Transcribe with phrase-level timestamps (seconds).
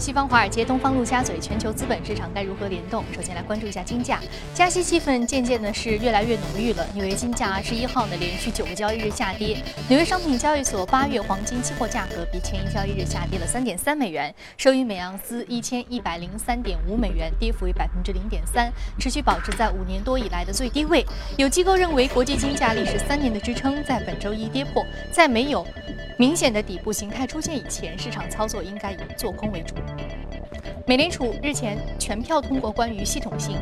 [0.00, 3.04] 西方华尔街、东方陆家嘴，全球资本市场该如何联动？
[3.14, 4.18] 首先来关注一下金价，
[4.54, 6.86] 加息气氛渐渐的是越来越浓郁了。
[6.94, 9.58] 纽约金价二十一号呢连续九个交易日下跌。
[9.90, 21.04] 纽约商品交易所八月黄金期货价格比前一交易日下跌了三点三美元，收于每盎司一千一百零三点五美元，跌幅为百分之零点三，持续保持在五年多以来的最低位。
[21.36, 24.82] 有机构认为，国际金价历时三年的支撑在本周一跌破，
[25.12, 25.66] 在没有
[26.16, 29.74] 明显的底部形态出现以前，市场操作应该以做空为主。
[30.86, 33.56] 美联储日前全票通过关于系统性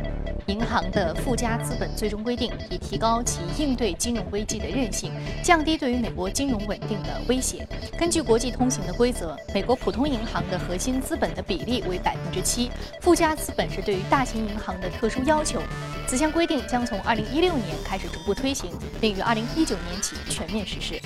[0.47, 5.11] 银行的附加资本最终规定，以提高其应对金融危机的韧性，
[5.43, 7.67] 降低对于美国金融稳定的威胁。
[7.99, 15.61] 根据国际通行的规则，美国普通银行的核心资本的比例为百分之七，附加资本是对于大型银行的特殊要求。
[16.07, 20.99] 此项规定将从二零一六年开始逐步推行，并于二零一九年起全面实施。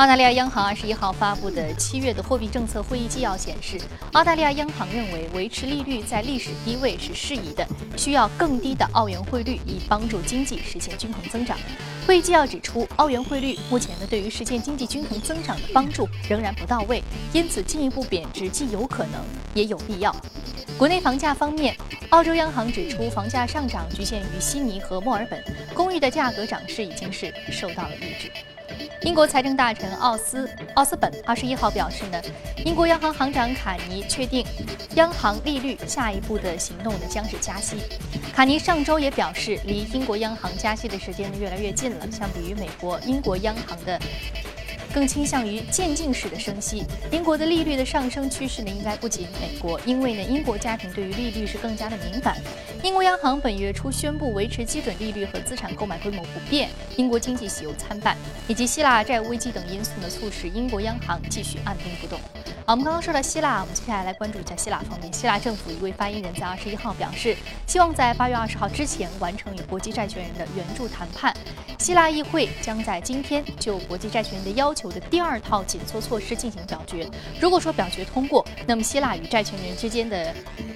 [0.00, 3.78] 澳大利亚央行二十一号发布的七月的货币政策会议纪要显示，
[4.12, 7.68] 澳大利亚央行认为维持利率在历史低位是适宜的，
[7.98, 11.54] 需要更低的澳元汇率以帮助经济实现均衡增长。
[12.06, 19.20] 会议纪要指出，澳元汇率目前呢对于实现经济均衡增长的帮助仍然不到位，因此进一步贬值既有可能
[19.52, 20.16] 也有必要。
[20.78, 21.76] 国内房价方面，
[22.08, 28.30] 澳洲央行指出，房价上涨局限于悉尼和墨尔本，公寓的价格涨势已经是受到了抑制。
[29.02, 32.20] 英国财政大臣奥斯奥斯本二十一号表示呢，
[32.64, 34.44] 英国央行行长卡尼确定，
[34.94, 37.76] 央行利率下一步的行动呢将是加息。
[38.34, 42.06] 卡尼上周也表示，离英国央行加息的时间呢越来越近了。
[42.10, 43.98] 相比于美国，英国央行的。
[44.92, 46.82] 更倾向于渐进式的升息。
[47.12, 52.36] 英国的利率的上升趋势呢，应该不及美国，因为呢，英国家庭对于利率是更加的敏感。
[52.82, 56.70] 英国央行本月初宣布维持基准利率和资产购买规模不变。
[56.96, 58.16] 英国经济喜忧参半，
[58.48, 62.18] 以及希腊债务危机等因素呢，促使英国央行继续按兵不动。
[62.64, 65.12] 好，我们刚刚说到希腊，我们接下来来关注一下希腊方面。
[65.12, 67.36] 希腊政府一位发言人在二十一号表示，
[67.66, 71.34] 希望在八月二十号之前完成与国际债权人的援助谈判。
[71.78, 77.06] 希腊议会将在今天就国际债权人的要求的第二套紧缩措施进行表决。
[77.40, 80.34] 如果说表决通过，那么希腊与债权人之间的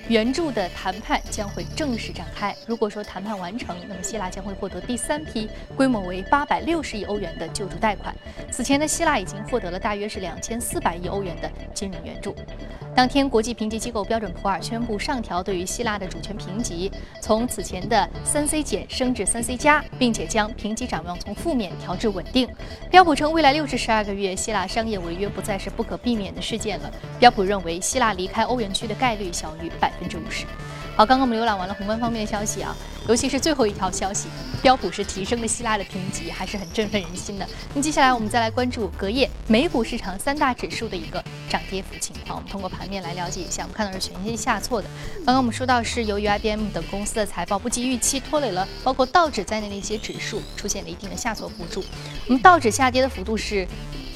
[0.09, 2.53] 援助的谈判将会正正式展开。
[2.66, 8.12] 如果说谈判完成，那么希腊将会获得第三批规模为八百六十亿欧元的救助贷款。
[8.50, 12.34] 此前呢，希腊已经获得了大约是两千四百亿欧元的金融援助。
[12.97, 16.91] 当天，国际评级机构标准普尔宣布上调对于希腊的主权评级，
[17.21, 22.49] 从此前的三 C 减升至三 C 加，并且将评级展望从负面调至稳定。
[22.91, 26.93] 标普称，未来六至十二个月，希腊商业违约不再是不可避免的事件了。
[27.21, 30.44] 标普认为，希腊离开欧元区的概率小于百分之五十。
[30.97, 32.72] 好，刚刚我们浏览完了宏观方面的消息啊，
[33.09, 34.28] 尤其是最后一条消息，
[34.62, 37.44] 标普是提升了希腊的评级，还是很振奋人心的。
[37.75, 42.38] 那接下来我们再来关注隔夜美股市场三大指数的一个涨跌幅情况。
[42.38, 44.88] 我们通过盘面来了解一下，我们看到是全线下挫的。
[45.27, 51.84] 刚刚我们说到是由于 IBM 等公司的财报不及预期，拖累了包括道指在内的一些指数出现了一定的下挫幅度。
[52.28, 53.66] 我们道指下跌的幅度是，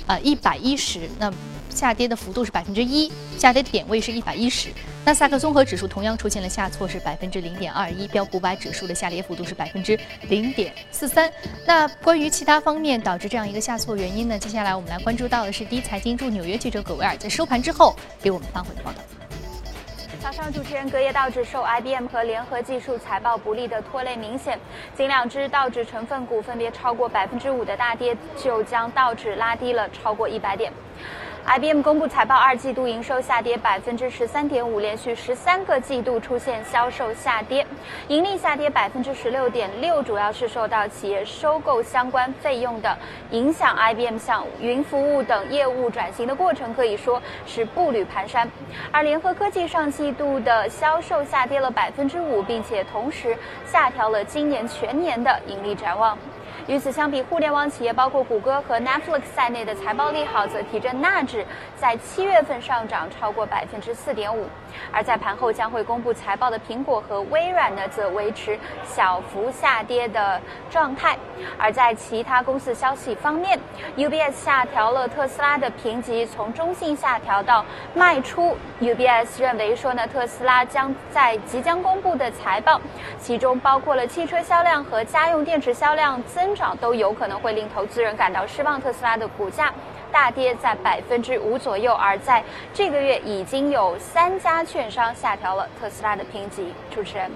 [0.06, 1.28] 呃一百一十，那
[1.71, 4.69] 下跌的幅度是百分之一，下跌点位是一百一十。
[5.08, 8.06] 纳斯达克综合指数同样出现了下挫，是百分之零点二一。
[8.08, 9.98] 标普五百指数的下跌幅度是百分之
[10.28, 11.32] 零点四三。
[11.66, 14.38] 那关于其他方面导致这样一个下挫原因呢？
[14.38, 18.98] 接下来我们来关注到的是第一财经驻纽约记者葛维尔在收盘之后给我们发回的报道。
[20.20, 24.60] 早上，主持人隔夜道指受 IBM 和联合技术财报不利的拖累明显，
[24.94, 30.70] 仅两只道指成分股分别超过百分之五的大跌，就将道指拉低了超过一百点。
[31.50, 37.66] IBM 公布财报，二季度营收下跌百分之十三点五，连续十三个季度出现销售下跌，
[38.09, 42.94] 盈利下跌百分之十六点六，主要是受到企业收购相关费用的
[43.31, 43.75] 影响。
[43.75, 48.47] IBM 向云服务等业务转型的过程可以说是步履蹒跚。
[48.92, 53.34] 而联合科技上季度的销售下跌了百分之五，并且同时
[53.65, 56.19] 下调了今年全年的盈利展望。
[56.68, 61.42] 与此相比，互联网企业包括谷歌和 Netflix 在内的财报利好，则提振纳指
[61.74, 64.46] 在七月份上涨超过百分之四点五。
[64.92, 71.16] 而在盘后将会公布财报的苹果和微软呢，则维持小幅下跌的状态。
[71.59, 73.59] 而在其他公司消息方面
[73.97, 78.56] ，UBS 下调了特斯拉的评级，从中性下调到卖出。
[78.80, 82.80] UBS 认为说呢，特斯拉将在即将公布的财报，
[83.18, 86.68] 其中包括了汽车销量和家用电池销量增长。
[86.80, 88.80] 都有可能会令投资人感到失望。
[88.80, 89.72] 特斯拉的股价
[90.18, 92.42] 大跌在百分之五左右，而在
[92.74, 96.74] 这个月已经有三家券商下调了特斯拉的评级。
[96.91, 97.30] 主持人。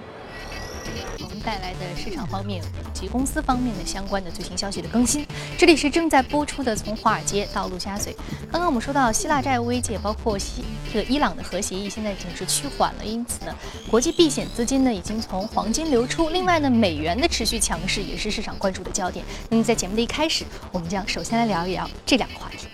[1.44, 2.62] 带来的市场方面
[2.94, 5.26] 及公司方面的相关的最新消息的更新。
[5.58, 8.12] 这里是正在播出的《从华尔街到陆家嘴》。
[8.50, 13.54] 刚刚我们说到希腊债务危机，包括西这个伊朗的核协议，现在已经是趋缓了，因此呢，
[13.90, 16.30] 国际避险资金呢已经从黄金流出。
[16.30, 19.24] 另外呢，美元的持续强势也是市场关注的焦点。
[19.48, 22.68] 那么在节目的一开始，我们将首先来聊一聊这两个话题。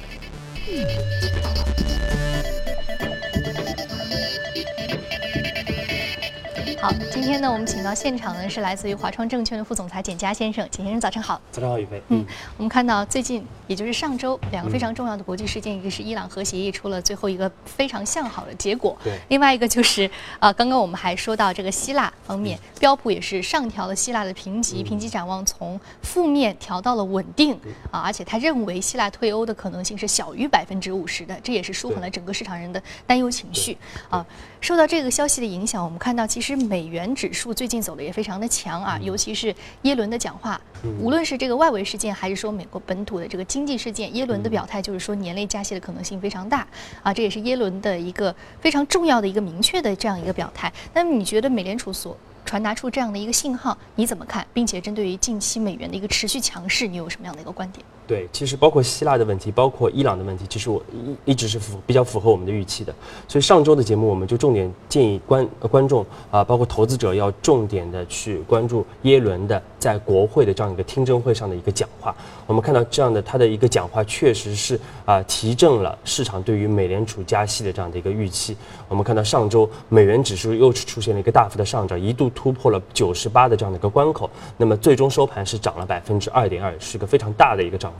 [6.89, 11.39] 好，今天呢，我们请到现场呢是来自于华创证券的副总裁简佳先生，简先生早晨好。
[11.53, 12.03] 早上好，宇飞。
[12.09, 12.25] 嗯，
[12.57, 19.19] 我们看到最近，也就是上周，两个非常重要的国际事件，一个是伊朗核协议出了最后一个非常向好的结果，对。
[19.29, 27.53] 另外一个就是啊，刚刚我们还说到这个希腊方面，标普也是上调了希腊的评级，评级展望从负面调到了稳定
[27.91, 33.77] 啊，而且他认为希腊退欧的可能性是小于百分之五十的，这也是舒缓了整个市场人的担忧情绪
[34.09, 34.25] 啊。
[34.63, 40.61] 受到这个消息的影响，我们看到其实美元指数最近走的也非常的强啊，尤其是耶伦的讲话，
[41.01, 46.67] 无论是这个外围事件，还是说美国本土的这个经济事件，耶伦的表态就是说年内加息的可能性非常大
[47.03, 50.73] 啊，这也是耶伦的一个非常重要的一个明确的这样一个表态。
[50.93, 54.47] 那么你觉得美联储所传达出这样的一个信号，你怎么看？
[54.53, 57.85] 并且针对于近期美元的一个持续强势，你有什么样的一个观点？
[58.09, 62.95] 对，其实包括希腊的问题，包括伊朗的问题，其实我一一直是符比较符合我们的预期的。
[63.29, 72.17] 所以上周的节目，我们就重点建议观观众啊，包括投资者要重点的去关注耶伦的在国会的这样一个听证会上的一个讲话。
[72.47, 78.57] 我们看到这样的他的一个讲话，确实是啊提振了市场对于美联储加息的这样的一个预期。
[78.89, 87.93] 我们看到上周美元指数又是出现了一个大幅的上涨，一度突破了九十八的这样的一个关口，那么最终收盘是涨了百分之二点二，是个非常大的一个涨。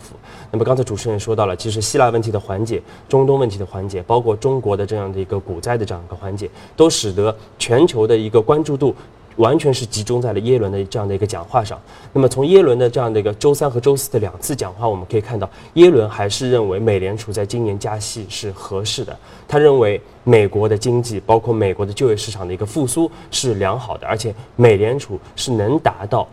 [0.51, 8.95] 那么刚才主持人说到了，其实希腊问题的缓解、中东问题的缓解，包括中国的这样的一个股灾的这样一个缓解，都使得全球的一个关注度
[9.37, 11.81] 完全是集中在了耶伦的这样的一个讲话上。
[12.13, 19.17] 那么从耶伦的这样的一个周三和周四的两次讲话，我们可以看到，耶伦还是认为美联储在今年加息是合适的。
[19.47, 26.27] 他认为美国的经济，包括美国的就业市场的一个复苏是良好的，而且美联储是能达到。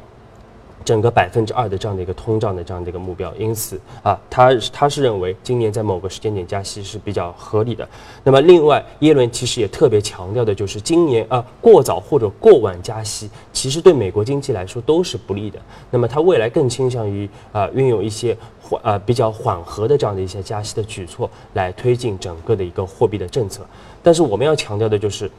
[0.85, 7.85] 整个百分之二的这样的一个通胀的这样的一个目标，因此啊，他他是认为今年在某个时间点加息是比较合理的。
[8.23, 15.59] 那么另外，耶伦其实也特别强调的就是今年啊过早或者过晚加息，其实对美国经济来说都是不利的。
[15.89, 23.65] 那么他未来更倾向于啊运用一些缓啊比较缓和的这样的一些加息的举措来推进整个的一个货币的政策。
[24.03, 25.29] 但是我们要强调的就是。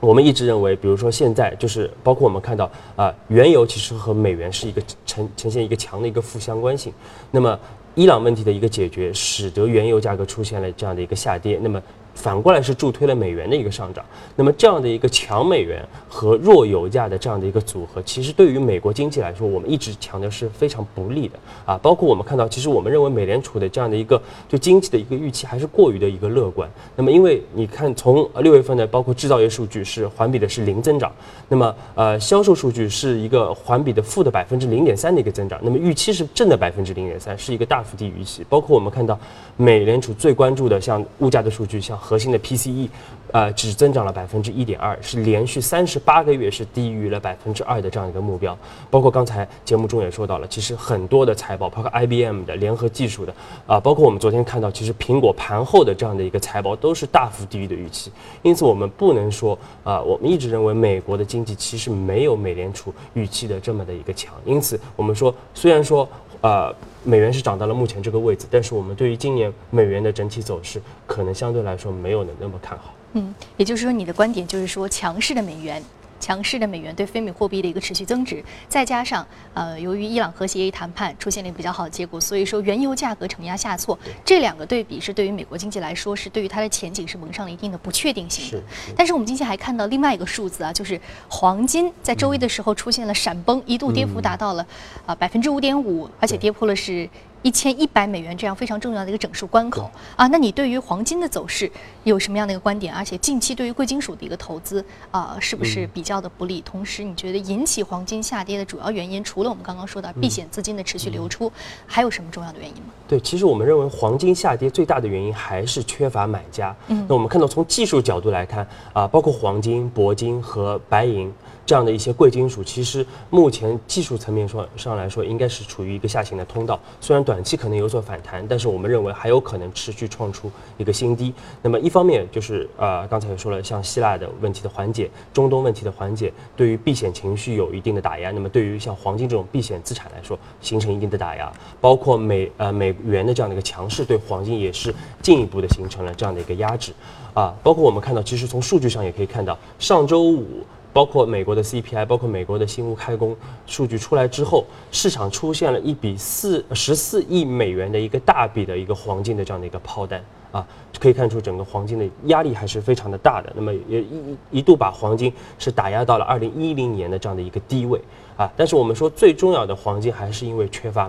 [0.00, 6.92] 我们一直认为，比如说现在就是包括我们看到啊，原油其实和美元是一个呈呈现一个强的一个负相关性。
[7.30, 7.58] 那么，
[7.94, 11.58] 伊朗问题的一个解决，使得原油价格出现了这样的一个下跌。
[11.62, 11.80] 那么。
[12.14, 14.04] 反过来是助推了美元的一个上涨，
[14.36, 21.78] 那么这样的一个强美元和弱油价的这样的一个组合，其实对于美国经济来说，我们一直强调是非常不利的啊。
[21.82, 26.68] 包括我们看到，其实我们认为美联储的这样的一个对经济的一个预期还是过于的一个乐观。
[26.96, 31.10] 那么因为你看，从六月份的包括制造业数据是环比的是零增长，
[31.48, 38.44] 那么呃销售数据是一个环比的负的百分之零点三的一个增长，那么预期是正的百分之零点三，是一个大幅低于预期。
[38.48, 39.18] 包括我们看到
[39.56, 42.88] 美联储最关注的像物价的数据，像核心的 PCE，
[43.32, 48.56] 呃，只增长了百分之一点二，是连续三十八个月是低于了百分之二的这样一个目标。
[48.90, 53.34] 包括刚才节目中也说到了，其实很多的财报，包括 IBM 的、联合技术的，
[53.66, 58.10] 啊，包括我们昨天看到，其实苹果盘后的这样的一个财报都是大幅低于的预期。
[58.42, 64.34] 因此，我们不能说啊，我们一直认为美国的经济其实没有美联储预期的这么的一个强。
[64.44, 66.08] 因此，我们说，虽然说。
[66.42, 72.94] 呃，美元是涨到了目前这个位置，但是我们对于今年美元的整体走势，可能相对来说没有那么看好。
[73.12, 75.82] 嗯，也就是说，你的观点就是说，强势的美元。
[76.20, 88.62] 强势的美元对非美货币的一个持续增值，再加上呃，由于伊朗核协议谈判出现了一个比较好的结果，所以说原油价格承压下挫，这两个对比是对于美国经济来说是对于它的前景是蒙上了一定的不确定性的。
[88.94, 94.66] 但是我们今天还看到另外一个数字啊，就是黄金在周一的时候出现了闪崩，一度跌幅达到了
[95.06, 97.08] 啊百分之五点五，而且跌破了是。
[97.42, 101.70] 一千一百美元这样非常重要的一个整数关口啊，那你对于黄金的走势
[102.04, 102.94] 有什么样的一个观点？
[102.94, 106.60] 而且近期对于贵金属的一个投资啊，是不是比较的不利？
[106.60, 111.50] 同时，你觉得引起黄金下跌的主要原因，除了我们刚刚说的避险资金的持续流出，
[111.86, 112.92] 还有什么重要的原因吗？
[113.08, 116.76] 对，其实我们认为黄金下跌最大的原因还是缺乏买家。
[116.88, 121.32] 嗯，那我们看到从技术角度来看啊，包括黄金、铂金和白银。
[121.66, 126.78] 这样的一些贵金属，其实目前技术层面说上来说，应该是处于一个下行的通道。
[127.00, 131.32] 虽然短期可能有所反弹，但是我们认为还有可能持续创出一个新低。
[131.62, 138.32] 那么一方面就是呃刚才也说了，像希腊的问题的缓解，中东问题的缓解，对于避险情绪有一定的打压。
[138.32, 141.52] 那么对于像黄金这种避险资产来说，形成一定的打压。
[141.80, 146.92] 包括美呃美元的这样的一个强势，对黄金也是进一步的形成了这样的一个压制。
[147.32, 150.66] 啊，包括我们看到，其实从数据上也可以看到，上周五。
[150.92, 160.66] 包括美国的 CPI，包括美国的新屋开工数据出来之后，市场出现了一笔四十四亿美元的一个大笔的一个黄金的这样的一个抛单啊，
[160.98, 163.52] 可以看出整个黄金的压力还是非常的大的。
[163.54, 168.00] 那么也一一度把黄金是打压到了二零一零年的这样的一个低位
[168.36, 168.50] 啊。
[168.56, 171.08] 但是我们说最重要的黄金还是因为缺乏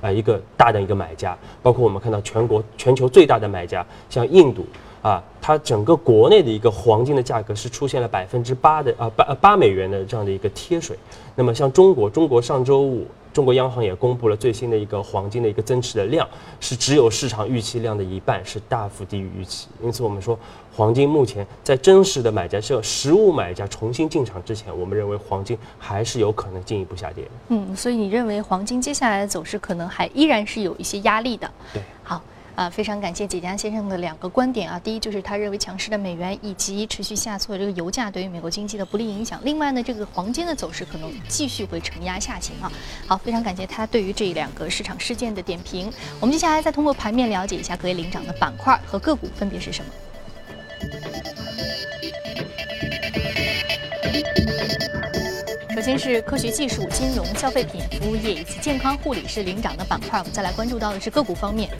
[0.00, 4.66] 啊一个大的一个买家，包括我们看到全国全球最大的买家像印度。
[5.02, 10.96] 啊，它整个国内的一个黄金的价格是出现了百分之八的啊八八美元的这样的一个贴水。
[11.34, 16.28] 那么像中国，中国上周五中国央行也公布了最新的一个黄金的一个增持的量，
[16.60, 19.68] 是只有市场预期量的一半，是大幅低于预期。
[19.82, 20.38] 因此我们说，
[20.74, 27.24] 黄金目前在真实的买家、是实物买家重新进场之前，我们认为黄金还是有可能进一步下跌。
[27.48, 31.50] 嗯，所以你认为黄金接下来的走势可能还依然是有一些压力的。
[31.72, 32.20] 对，好。
[32.54, 34.78] 啊，非常感谢解佳先生的两个观点啊。
[34.78, 39.40] 第一，就是他认为强势的美元以及持续下挫的这个油价对于美国经济的不利影响。
[39.44, 42.70] 另外呢，这个黄金的走势可能继续会承压下行啊。
[43.06, 45.90] 好，非常感谢他对于这两个市场事件的点评。
[46.20, 49.90] 我们接下来再通过盘面了解一下各位领涨的板块和个股分别是什么。
[55.74, 60.18] 首先是科学技术、金融、消费品、服务业以及健康护理是领涨的板块。
[60.18, 61.70] 我们再来关注到的是个股方面。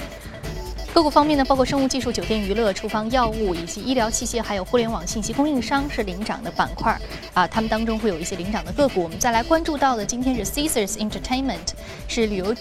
[0.92, 7.00] 个股方面呢，包括生物技术、酒店娱乐、厨房药物以及医疗器械，还有互联网信息供应商是领涨的板块
[7.32, 7.46] 啊。
[7.46, 9.00] 他们当中会有一些领涨的个股。
[9.00, 11.68] 我们再来关注到的，今天是 Caesars Entertainment，
[12.08, 12.52] 是旅游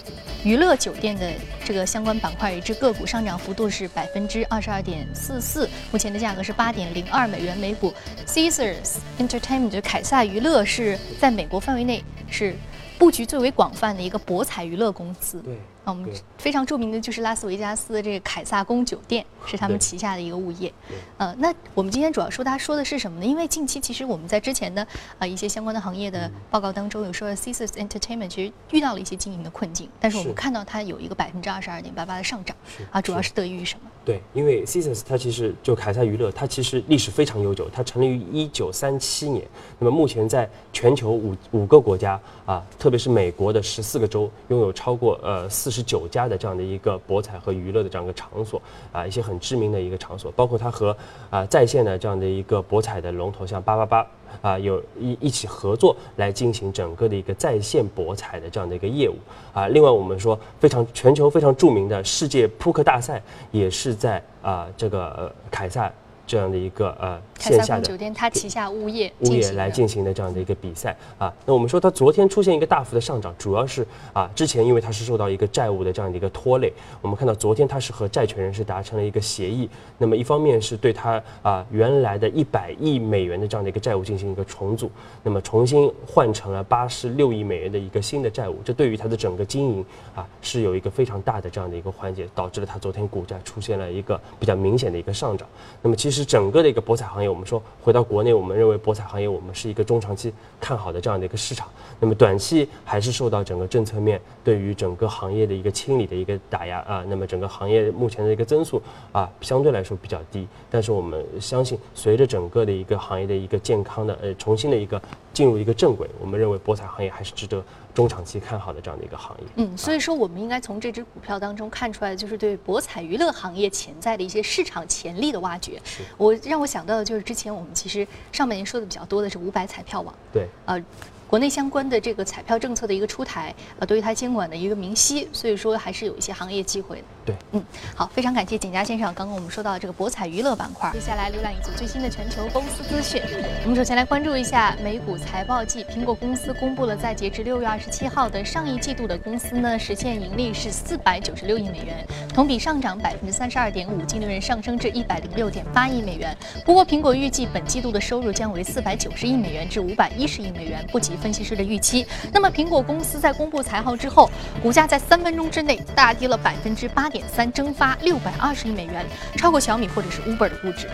[0.43, 1.27] 娱乐酒店的
[1.65, 7.91] 这个相关板块，一只个股上涨幅度是百分之二十二点四四，目前的价格是八点零二美元每股。
[8.27, 12.55] Caesars Entertainment 就凯撒娱乐是在美国范围内是
[12.99, 15.41] 布局最为广泛的一个博彩娱乐公司。
[15.41, 15.57] 对。
[15.85, 16.07] 我们
[16.37, 20.71] 非常著名的就是拉斯维加斯的这个凯撒宫酒店，是他们旗下的一个物业。
[21.17, 23.25] 呃，那我们今天主要说它说的是什么呢？
[23.25, 24.85] 因为近期其实我们在之前的
[25.17, 32.55] 啊一些相关的行业的报告当中有说，Caesars Entertainment 其实遇到了一些经营的困境，但是我们看到它有一个百分之二十二点八八的上涨，
[32.91, 33.89] 啊，主要是得益于什么？
[34.05, 39.45] 对，因为 Caesars 它其实就凯撒娱乐，它其实历史非常悠久，它成立于一九三七年，
[39.79, 45.85] 那么目前在全球五五个国家啊，特别是美国的十四个州，拥有超过呃四四十。
[45.89, 48.61] 九家的这样的一个博彩和娱乐的这样一个场所
[48.91, 50.95] 啊，一些很知名的一个场所，包括它和
[51.31, 54.07] 啊在线的这样的一个博彩的龙头，像八八八
[54.43, 59.15] 啊，有一一起合作来进行整个的一个在线博彩的这样的一个业务
[59.51, 59.67] 啊。
[59.69, 65.91] 另外，我们说非常全球非常著名的世界扑克大赛，也是在啊这个凯撒。
[66.29, 73.83] 这样的一个呃线下的酒店，它旗下物业物业来进行的这样的一个比赛啊，那我们说它昨天出现一个大幅的上涨，主要是
[74.13, 76.71] 啊之前因为它是受到一个债务的这样的一个拖累，
[77.01, 79.67] 我们看到昨天它是和债权人是达成了一个协议，
[79.97, 84.91] 那么一方面是对它啊原来的一百亿美元的这样的一个债务进行一个重组，
[85.23, 95.49] 那么重新换成了八十六亿美元的一个新的债务，这对于它的整个经营啊是有一个非常大的这样的一个缓解，导致了它昨天股价出现了一个比较明显的一个上涨，
[95.81, 96.18] 那么其实。
[96.19, 101.69] 是整个的一个博彩行业，我们说回到国内，我们认为博彩行业我们是一个中长期看好的这样的一个市场。
[101.97, 107.05] 那么短期还是受到整个政策面对于整个行业的一个清理的一个打压啊。
[107.07, 108.81] 那么整个行业目前的一个增速
[109.13, 110.45] 啊，相对来说比较低。
[110.69, 117.63] 但是我们相信，随着整个的一个行业的一个健康的呃重新的一个进入一个正轨，我们认为博彩行业还是值得。
[117.99, 125.81] 中长期看好的这样的一个行业，嗯，所以说我们应该从这只股票当中看出来，就是对博彩娱乐行业潜在的一些市场潜力的挖掘。
[126.15, 130.81] 我让我想到的就是之前我们其实上半年说的比较多的是五百彩票网，对，呃。
[131.29, 137.03] 国内相关的这个彩票政策的一个出台，呃，对于它监管的一个明晰，所以说还是有一些行业机会的。
[137.23, 139.13] 对，嗯，好，非常感谢景佳先生。
[139.13, 143.21] 刚刚我们说到这个博彩娱乐板块，接下来浏览一组最新的全球公司资讯。
[143.63, 156.35] 我们首先来关注一下美股财报季，苹果公司公布了在截至六月二十七号的上一季度的公司呢实现盈利是四百九十六亿美元，同比上涨百分之三十二点五，净利润上升至一百零六点八亿美元。
[156.65, 161.18] 不过，苹果预计本季度的收入将为四百九十亿美元至五百一十亿美元，不及。
[161.19, 162.05] 分析师的预期。
[162.33, 164.29] 那么，苹果公司在公布财报之后，
[164.61, 170.87] 股价在三分钟之内大跌了百分之八点三，蒸发六百二十亿美元，超过小米或者是 Uber 的估值。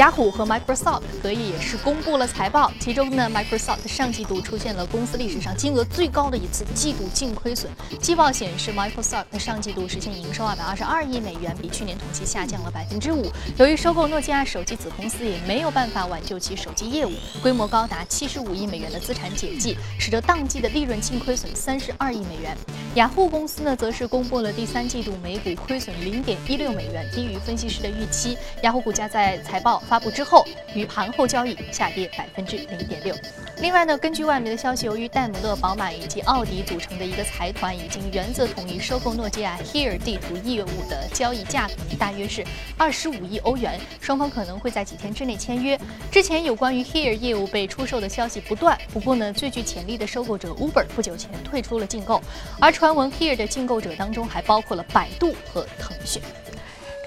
[0.00, 7.70] 雅虎和 Microsoft 隔夜也是公布了财报，其中呢，Microsoft 上季度出现了公司历史上金额最高的一次季度净亏损。
[8.00, 13.30] 季报显示，Microsoft 上季度实现营收二百二十二亿美元，比去年同期下降了百分之五。
[13.58, 22.56] 由于收购诺基亚手机子公司也没有办法挽救其手机业务，规模高达七十五亿美元的资产解计，使得当季的利润净亏损三十二亿美元。
[22.94, 28.38] 雅虎公司呢，则是公布了第三季度每股亏损零点一六美元，低于分析师的预期。
[28.62, 33.12] 雅虎股价在财报发布之后，于盘后交易下跌百分之零点六。
[33.56, 42.46] 另外呢，根据外媒的消息，由于戴姆勒、宝马以及奥迪组成的一个财团已经原则同意收购诺基亚 Here 地图业务的交易价格大约是
[42.78, 45.76] 二十五亿欧元，双方可能会在几天之内签约。
[46.08, 52.22] 之前有关于 Here 业务被出售的消息不断，不过呢，最具潜力的收购者 Uber 不久前退出了竞购，
[52.60, 56.22] 而传闻 Here 的竞购者当中还包括了百度和腾讯。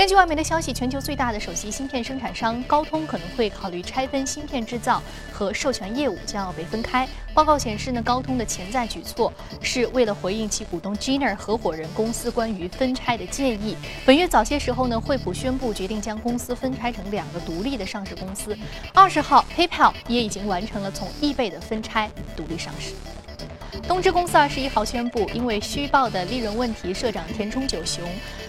[0.03, 7.07] 根据外媒的消息，全球最大的首席芯片生产商高通可能会考虑拆分芯片制造和授权业务，将要被分开。
[7.33, 9.31] 报告显示呢，高通的潜在举措
[9.62, 13.77] 是为了回应其股东 g i n e r 合伙人公司关于分拆的建议。
[14.05, 18.57] 本月早些时候呢，惠普宣布决定将公司分拆成两个独立的上市公司。
[18.93, 22.93] 二十号，PayPal 也已经完成了从易贝的分拆独立上市。
[23.88, 28.03] 东芝公司二十一号宣布，因为虚报的利润问题，社长田中久雄。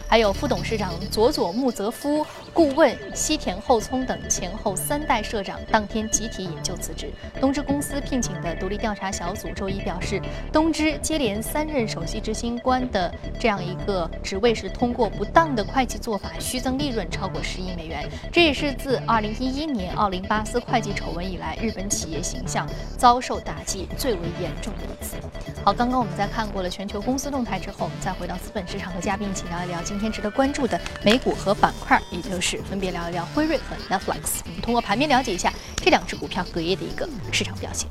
[0.07, 7.11] 还有副董事长佐佐木泽夫、顾问西田厚聪等前后三代社长当天集体引咎辞职。
[7.41, 25.17] 东芝公司聘请的独立调查小组周一表示，东芝接连三任首席执行官的这样一个职位是通过不当的会计做法虚增利润超过十亿美元，这也是自2011年奥林巴斯会计丑闻以来日本企业形象遭受打击最为严重的一次。
[25.65, 34.41] 好，刚刚我们在看过了全球公司动态之后，我们再回到资本市场和嘉宾一起聊一聊今天值得关注的美股和板块，也就是是分别聊一聊辉瑞和 Netflix。
[34.45, 37.89] 我们通过盘面了解一下这两只股票隔夜的一个市场表现。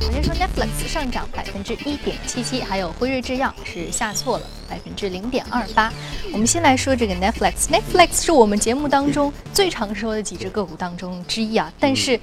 [0.00, 5.92] 首先说 Netflix 上涨百分之一点七七，还有辉瑞制药是下挫了百分之零点二八。
[6.32, 7.68] 我们先来说这个 Netflix。
[7.68, 11.70] Netflix 是我们节目当中最常说的几只个股当中之一啊。
[11.78, 12.18] 但是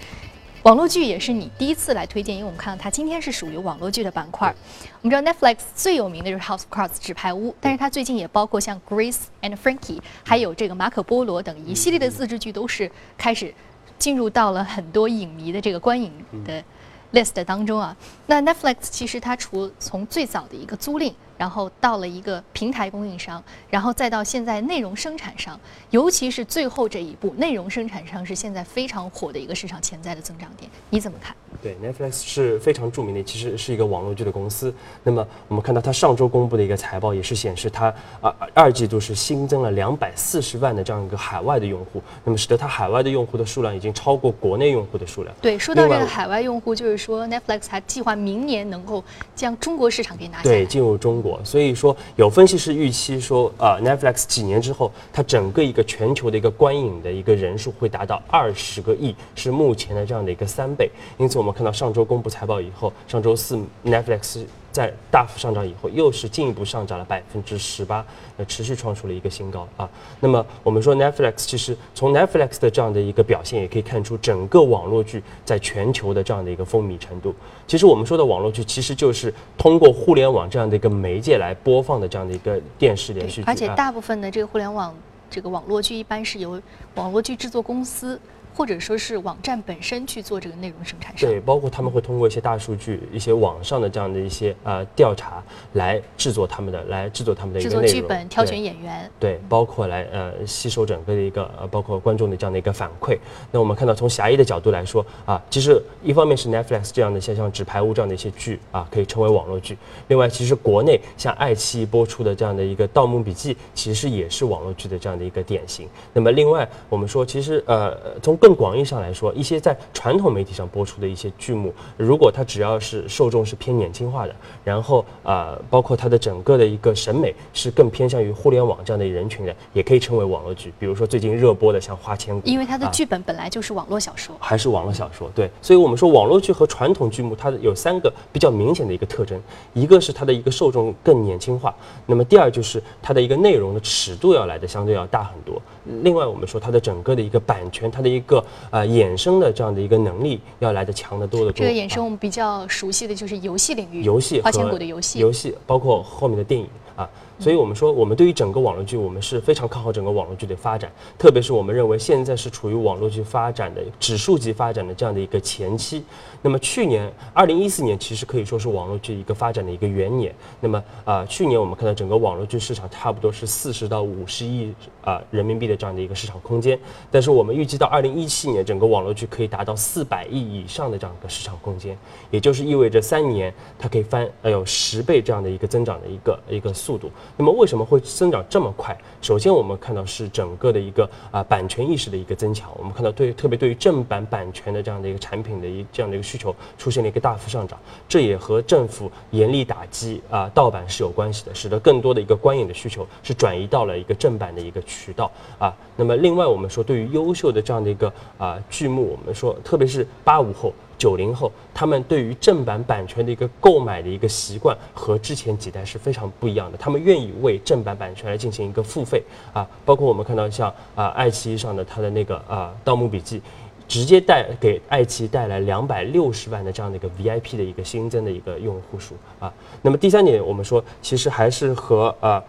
[0.64, 4.54] 网络剧也是你第一次来推荐，因为我们看到它今天是属于网络剧的板块。
[5.02, 13.52] 我们知道 Netflix 最有名的就是 House of Cards 纸牌屋，但是它最近也包括像 Grace and Frankie，还有这个马可波罗等一系列的自制剧都是开始
[13.98, 16.12] 进入到了很多影迷的这个观影
[16.46, 16.64] 的。
[17.14, 17.96] List 当中啊，
[18.26, 21.14] 那 Netflix 其实它除从最早的一个租赁。
[21.38, 31.36] 然后到了一个平台供应商，然后再到现在内容生产商，尤其是最后这一步，内容生产商是现在非常火的一个市场潜在的增长点，你怎么看？
[31.60, 34.72] 对，Netflix 是非常著名的，其实是一个网络剧的公司。
[35.02, 45.36] 那么我们看到它上周公布的一个财报，也是显示它啊二季度是新增了两百四十万的这样一个海外的用户，那么使得它海外的用户的数量已经超过国内用户的数量。
[45.42, 49.04] 对，说到这个海外用户，就是说 Netflix 还计划明年能够
[49.36, 50.44] 将中国市场给拿下。
[50.44, 51.40] 对，进入中国。
[51.44, 60.92] 所以说，有分析师预期说，啊，Netflix 几年之后，它整个一个全球的一个观影的一个人数会达到二十个亿，是目前的这样的一个三倍。
[61.18, 64.46] 因此，我们看到上周公布财报以后，上周四 Netflix。
[64.72, 68.06] 在大幅上涨以后，又是进一步上涨了百分之十八，
[68.38, 69.90] 呃，持续创出了一个新高啊。
[70.20, 77.36] 那么我们说 Netflix，其实从 Netflix 的这样的一个表现，也可以看出整个网络剧在全球的这样的一个风靡程度。
[77.68, 83.48] 其实我们说的网络剧，其实就是通过互联网这样的一个媒介来播放的这样的一个电视连续剧。
[83.48, 84.96] 而且大部分的这个互联网
[85.30, 86.62] 这个网络剧，一般是由
[86.96, 88.20] 网络剧制作公司。
[88.54, 91.14] 或者说是网站本身去做这个内容生产。
[91.16, 97.84] 对，包括他们会通过一些大数据、一些网上的这样的一些呃调查来制作他们的，来制作他们的一个内容。
[97.84, 99.10] 制作剧本、挑选演员。
[99.20, 103.18] 对，包括来呃吸收整个的一个呃包括观众的这样的一个反馈。
[103.52, 109.78] 那我们看到从狭义的角度来说啊，其实一方面是 Netflix 这样的像像纸牌屋这样的一些剧啊，可以称为网络剧。
[110.08, 115.88] 另外，其实国内像爱奇艺播出的这样的一个《盗墓笔记》，其实也是网络剧的这样的一个典型。
[116.14, 130.74] 那么另外，我们说其实呃从更广义上来说，一些在传统媒体上播出的一些剧目，如果它只要是受众是偏年轻化的，然后呃，包括它的整个的一个审美是更偏向于互联网这样的人群的，也可以称为网络剧。
[130.80, 135.30] 比如说最近热播的像《花千骨》，因为它的剧本本来就是网络小说，还是网络小说。
[135.36, 139.40] 对，所以我们说网络剧和传统剧目它有三个比较明显的一个特征，
[139.74, 141.72] 一个是它的一个受众更年轻化，
[142.08, 145.62] 那么第二就是它的一个内容的尺度要来的相对要大很多。
[146.04, 151.54] 另外我们说它的整个的一个版权，它的一个呃衍生的这样的一个能力要来的强得多的多。
[151.54, 157.10] 这个衍生我们比较熟悉的就是游戏领域，游戏花千骨的游戏，游戏包括后面的电影啊。
[157.42, 166.04] 所以我们说，我们对于整个网络剧，我们是非常看好整个网络剧的发展，特别是我们认为现在是处于网络剧发展的指数级发展的这样的一个前期。
[166.44, 170.32] 那么去年二零一四年其实可以说是网络剧一个发展的一个元年。
[170.60, 174.72] 那么啊，去年我们看到整个网络剧市场差不多是四十到五十亿
[175.04, 176.78] 啊人民币的这样的一个市场空间，
[177.10, 181.98] 但是我们预计到二零一七年，整个网络剧可以达到四百亿以上的这样一个市场空间，
[182.30, 187.10] 也就是意味着三年它可以翻呃有十倍这样的一个增长的一个一个速度。
[187.38, 188.96] 那么为什么会增长这么快？
[189.22, 192.70] 首先我们看到是整个的一个啊版权意识的一个增强。
[192.78, 205.74] 我们看到对特别对于正版版权的这样的一个产品的一这样的一个需求出现了一个大幅上涨，这也和政府严厉打击啊盗版是有关系的，使得更多的一个观影的需求是转移到了一个正版的一个渠道啊。
[205.96, 210.74] 那么另外我们说对于优秀的这样的一个啊剧目，我们说特别是八五后。
[211.02, 216.78] 九零后，他们对于正版版权的一个购买的一个习惯和之前几代是非常不一样的。
[216.78, 223.40] 他们愿意为正版版权来进行一个付费啊，包括我们看到像啊爱奇艺上的它的那个啊《盗墓笔记》，
[223.88, 229.52] 直接带给爱奇艺带来两百六十万的这样的一个 VIP 的一个新增的一个用户数啊。
[229.82, 232.44] 那么第三点，我们说其实还是和啊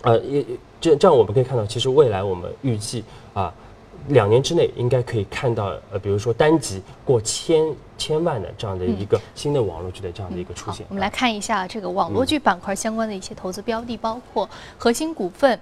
[0.00, 0.42] 呃也
[0.80, 3.04] 这这样我们可以看到，其实未来我们预计
[3.34, 3.52] 啊。
[4.08, 7.64] 两年之内应该可以看到，呃，比如说单集过千
[7.96, 10.84] 千万的这样的一个新的网络剧的这样的一个出现。
[10.88, 15.58] 我们来看一下这个网络剧板块相关的一些投资标的，包括核心股份、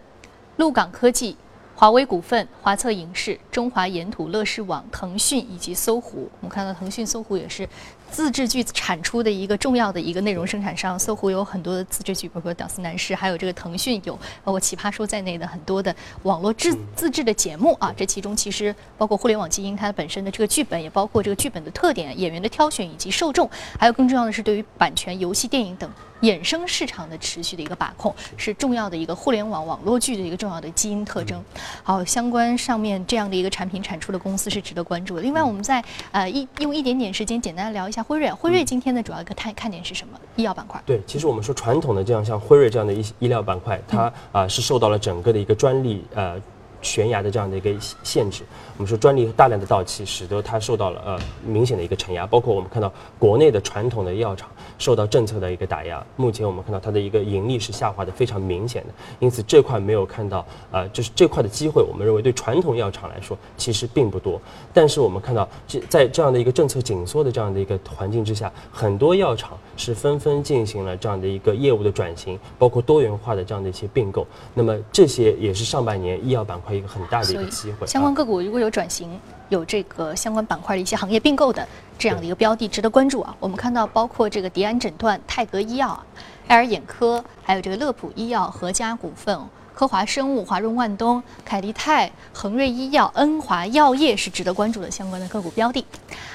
[0.56, 1.36] 陆港科技。
[1.74, 7.66] 华为股份、华策影视、中华岩土、乐视网、腾讯以及搜狐，我们看到腾讯、搜狐也是
[8.12, 10.98] 自制剧产出的一个重要的一个内容生产商。
[10.98, 15.94] 搜狐有很多的自制剧，包括《屌丝男士》，还有这个腾讯有包括《奇葩说》在内的很多的
[16.24, 17.92] 网络制自制的节目啊。
[17.96, 23.48] 这其中其实包括互联网基因它本身的这个剧本，也包括这个剧本的特点、演员的挑选以及受众，
[23.78, 25.90] 还有更重要的是对于版权、游戏、电影等。
[26.22, 31.42] 衍生市场的持续的一个把控是重要的一个互联网网络剧的一个重要的基因特征。
[31.82, 35.20] 好，相关上面这样的一个产品产出的公司是值得关注的。
[35.20, 38.30] 另外，我们在呃一用一点点时间简单聊一下辉瑞。
[38.30, 40.18] 辉瑞今天的主要一个看看点是什么？
[40.36, 40.82] 医药板块。
[40.84, 46.40] 对，其实我们说传统的这样像辉瑞这样的医医疗板块，它啊是受到了整个的一个专利呃。
[46.82, 48.42] 悬崖的这样的一个限制，
[48.76, 52.26] 我们说专利大量的到期，使得它受到了呃明显的一个承压。
[52.26, 58.88] 包括我们看到国内的传统的药厂受到政策的一个打压，目前我们看到它的一个盈利是下滑的非常明显的。
[59.20, 64.40] 因此这块没有看到呃就是这块的机会，我们认为对传统药厂来说其实并不多。
[64.74, 74.26] 但是我们看到这在这样的一个政策紧缩的这样的一个环境之下，很多药厂是纷纷进行了这样的一个业务的转型，包括多元化的这样的一些并购。
[74.52, 76.71] 那么这些也是上半年医药板块。
[76.74, 81.66] 一个很大的一个机会，相关个股如果有转型，有这个相关板块的一些行业并购的
[81.98, 83.34] 这样的一个标的，值得关注啊。
[83.38, 86.00] 我们看到包括这个迪安诊断、泰格医药、
[86.46, 89.38] 爱尔眼科，还有这个乐普医药、合家股份。
[89.82, 95.84] 科华生物、华润万东、凯迪泰、恒瑞医药、恩华药业是值得关注的相关的个股标的。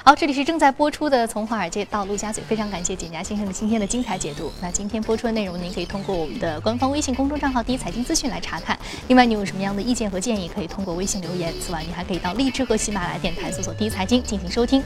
[0.04, 4.52] 好，这里是正在播出的《从华尔街到陆家嘴》，非常感谢简家先生的今天的精彩解读。
[4.60, 8.78] 那今天播出的内容，您可以通过我们的官方微信公众账号“第一财经资讯”来查看。
[9.06, 11.50] 另外，你有什么样的意见和建议，可以通过微信留言。
[11.58, 14.84] 此外，你还可以到荔枝和喜马拉雅电台搜索“第一财经”进行收听。